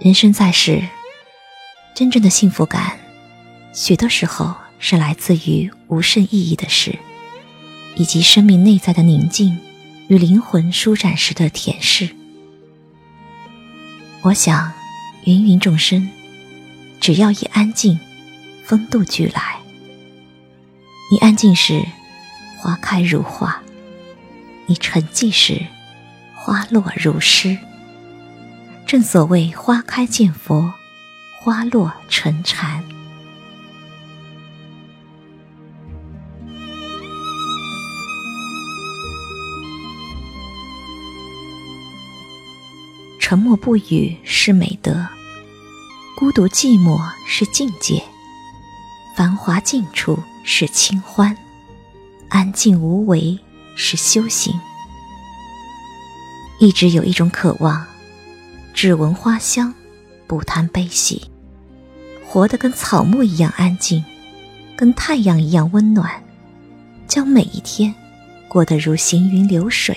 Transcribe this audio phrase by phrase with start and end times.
[0.00, 0.82] 人生在世，
[1.94, 2.98] 真正的幸福感，
[3.72, 6.98] 许多时候是来自于无甚意义的事，
[7.96, 9.58] 以及生命内在的宁静
[10.08, 12.10] 与灵魂舒展时的恬适。
[14.22, 14.72] 我想，
[15.24, 16.10] 芸芸众生，
[17.00, 17.98] 只要一安静，
[18.64, 19.56] 风度俱来。
[21.10, 21.82] 你安静时，
[22.58, 23.62] 花开如画；
[24.66, 25.62] 你沉寂时，
[26.34, 27.56] 花落如诗。
[28.86, 30.72] 正所谓“花开见佛，
[31.40, 32.84] 花落成禅”。
[43.18, 45.08] 沉默不语是美德，
[46.16, 48.00] 孤独寂寞是境界，
[49.16, 51.36] 繁华尽处是清欢，
[52.28, 53.36] 安静无为
[53.74, 54.54] 是修行。
[56.60, 57.84] 一直有一种渴望。
[58.84, 59.72] 只闻花香，
[60.26, 61.30] 不谈悲喜，
[62.22, 64.04] 活得跟草木一样安静，
[64.76, 66.22] 跟太阳一样温暖，
[67.08, 67.94] 将每一天
[68.46, 69.96] 过得如行云流水。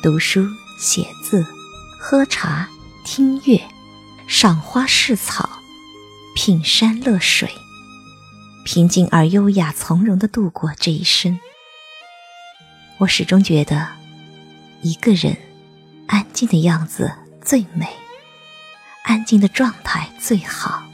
[0.00, 0.46] 读书、
[0.78, 1.44] 写字、
[1.98, 2.68] 喝茶、
[3.04, 3.60] 听乐、
[4.28, 5.50] 赏花试草、
[6.36, 7.50] 品山乐水，
[8.64, 11.36] 平静而优雅从容的度过这一生。
[12.98, 13.88] 我始终觉得，
[14.82, 15.36] 一个人
[16.06, 17.12] 安静的样子。
[17.44, 17.86] 最美，
[19.02, 20.84] 安静的状态最好，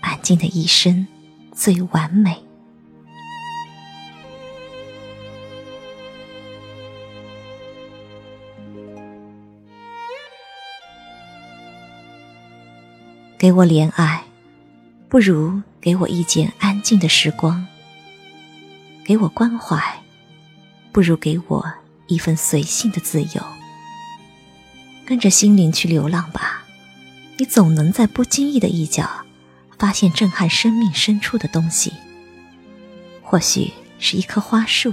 [0.00, 1.06] 安静的一生
[1.54, 2.38] 最完美。
[13.38, 14.22] 给我怜爱，
[15.08, 17.66] 不如给我一间安静的时光；
[19.04, 20.02] 给我关怀，
[20.92, 21.66] 不如给我
[22.06, 23.63] 一份随性的自由。
[25.06, 26.64] 跟着心灵去流浪吧，
[27.36, 29.08] 你总能在不经意的一角，
[29.78, 31.92] 发现震撼生命深处的东西。
[33.22, 34.92] 或许是一棵花树，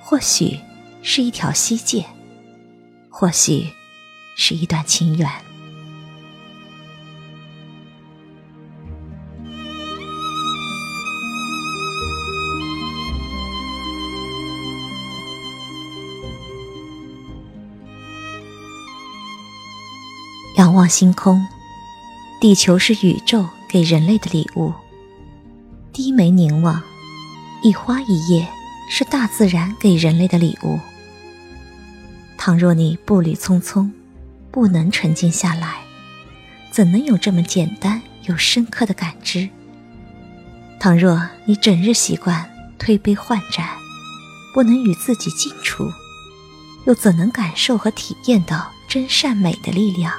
[0.00, 0.58] 或许
[1.02, 2.04] 是一条溪涧，
[3.10, 3.68] 或许
[4.36, 5.30] 是一段情缘。
[20.56, 21.46] 仰望星空，
[22.40, 24.72] 地球是宇宙给人类的礼物。
[25.92, 26.82] 低眉凝望，
[27.62, 28.48] 一花一叶
[28.88, 30.80] 是大自然给人类的礼物。
[32.38, 33.90] 倘若你步履匆匆，
[34.50, 35.76] 不能沉静下来，
[36.70, 39.50] 怎能有这么简单又深刻的感知？
[40.80, 43.68] 倘若你整日习惯推杯换盏，
[44.54, 45.92] 不能与自己静处，
[46.86, 50.14] 又怎能感受和体验到真善美的力量？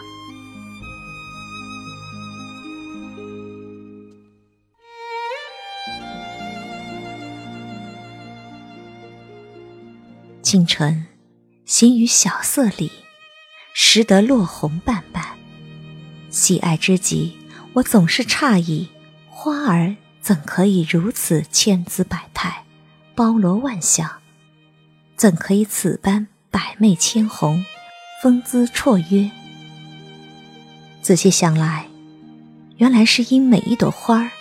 [10.48, 11.08] 清晨，
[11.66, 12.90] 行于小色里，
[13.74, 15.22] 识得落红瓣瓣。
[16.30, 17.38] 喜爱之极，
[17.74, 18.88] 我总是诧异，
[19.28, 22.64] 花儿怎可以如此千姿百态，
[23.14, 24.10] 包罗万象？
[25.18, 27.66] 怎可以此般百媚千红，
[28.24, 29.30] 风姿绰约？
[31.02, 31.88] 仔细想来，
[32.78, 34.32] 原来是因每一朵花儿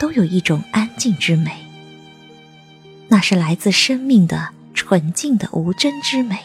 [0.00, 1.64] 都有一种安静之美，
[3.06, 4.48] 那是来自生命的。
[4.86, 6.38] 纯净的无真之美，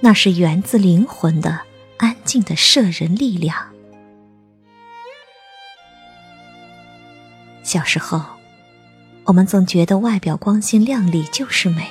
[0.00, 1.60] 那是源自灵魂的
[1.96, 3.56] 安静的摄人力量。
[7.62, 8.20] 小时候，
[9.22, 11.86] 我们总觉得外表光鲜亮丽就是美，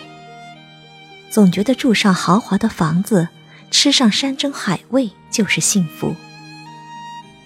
[1.30, 3.30] 总觉得住上豪华的房子，
[3.72, 6.14] 吃上山珍海味就是幸福，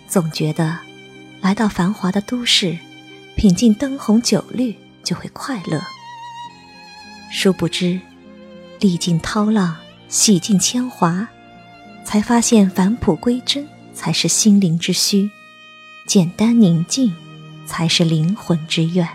[0.07, 0.79] 总觉得
[1.39, 2.79] 来到繁华的都市，
[3.35, 5.79] 品尽灯红酒绿就会快乐。
[7.37, 7.99] 殊不知，
[8.79, 9.75] 历尽涛浪，
[10.07, 11.27] 洗尽铅华，
[12.05, 15.29] 才发现返璞归真才是心灵之需，
[16.07, 17.13] 简单宁静
[17.65, 19.05] 才是灵魂之愿。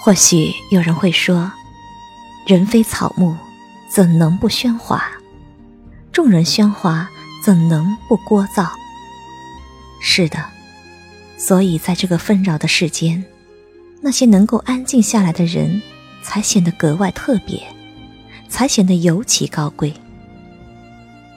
[0.00, 1.50] 或许有人会说
[2.46, 3.36] ：“人非草木，
[3.90, 5.04] 怎能不喧哗？”
[6.12, 7.08] 众人喧哗，
[7.42, 8.68] 怎能不聒噪？
[10.00, 10.44] 是的，
[11.38, 13.24] 所以在这个纷扰的世间，
[14.00, 15.80] 那些能够安静下来的人，
[16.22, 17.62] 才显得格外特别，
[18.48, 19.94] 才显得尤其高贵。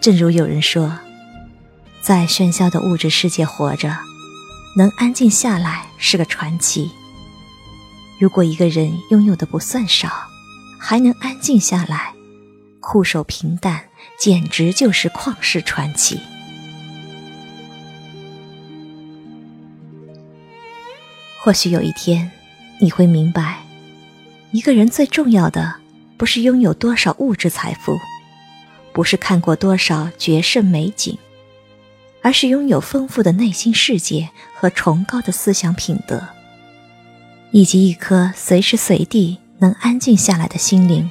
[0.01, 0.91] 正如有人说，
[2.01, 3.97] 在喧嚣的物质世界活着，
[4.77, 6.91] 能安静下来是个传奇。
[8.19, 10.09] 如果一个人拥有的不算少，
[10.79, 12.13] 还能安静下来，
[12.79, 13.81] 酷守平淡，
[14.17, 16.19] 简直就是旷世传奇。
[21.41, 22.31] 或许有一天，
[22.79, 23.59] 你会明白，
[24.51, 25.75] 一个人最重要的，
[26.17, 27.99] 不是拥有多少物质财富，
[28.91, 31.17] 不是看过多少绝胜美景，
[32.23, 36.29] 而是拥有丰富的内心世界和崇高的思想品德，
[37.51, 41.07] 以及一颗随时随地能安静下来的心灵。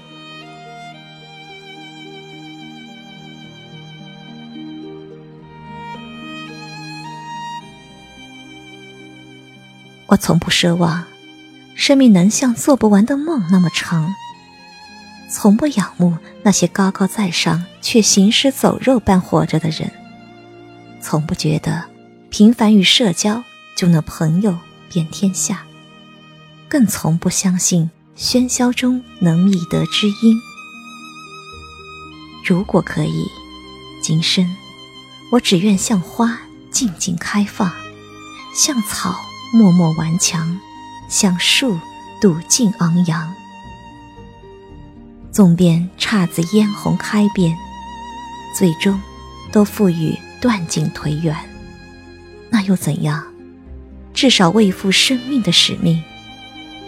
[10.15, 11.05] 我从不奢望
[11.75, 14.15] 生命能像做不完的梦那么长，
[15.29, 19.91] 从不仰慕那些高高在上却行尸走肉般活着的人，
[21.01, 21.85] 从不觉得
[22.31, 23.43] 平凡与社交
[23.77, 24.57] 就能朋友
[24.89, 25.65] 遍天下，
[26.69, 30.41] 更从不相信喧嚣中能觅得知音。
[32.47, 33.27] 如果可以，
[34.01, 34.49] 今生
[35.33, 36.39] 我只愿像花
[36.71, 37.73] 静静开放，
[38.55, 39.17] 像草。
[39.55, 40.59] 默默顽强，
[41.09, 41.79] 像树
[42.21, 43.33] 笃静昂扬。
[45.31, 47.57] 纵便姹紫嫣红开遍，
[48.53, 49.01] 最终
[49.53, 51.37] 都付与断井颓垣。
[52.51, 53.25] 那又怎样？
[54.13, 56.03] 至少未负生命的使命，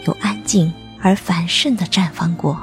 [0.04, 2.60] 有安静而繁盛的绽放过。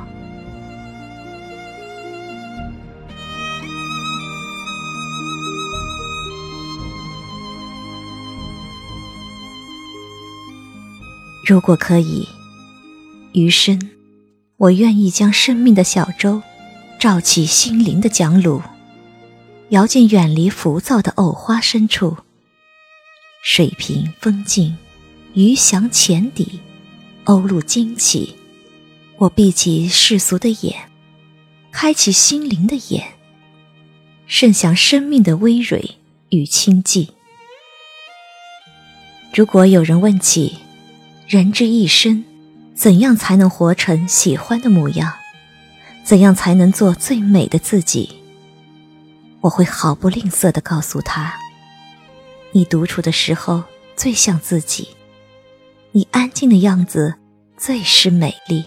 [11.45, 12.25] 如果可以，
[13.33, 13.89] 余生，
[14.55, 16.41] 我愿意将生命的小舟，
[16.97, 18.61] 照起心灵的桨橹，
[19.69, 22.15] 摇进远离浮躁的藕花深处。
[23.43, 24.77] 水平风静，
[25.33, 26.61] 鱼翔浅底，
[27.25, 28.37] 鸥鹭惊起。
[29.17, 30.89] 我闭起世俗的眼，
[31.73, 33.03] 开启心灵的眼，
[34.27, 35.97] 盛享生命的葳蕤
[36.29, 37.09] 与清寂。
[39.35, 40.57] 如果有人问起，
[41.27, 42.23] 人之一生，
[42.75, 45.13] 怎样才能活成喜欢的模样？
[46.03, 48.09] 怎样才能做最美的自己？
[49.41, 51.33] 我会毫不吝啬地告诉他：
[52.51, 53.63] 你独处的时候
[53.95, 54.89] 最像自己，
[55.91, 57.15] 你安静的样子
[57.57, 58.65] 最是美丽。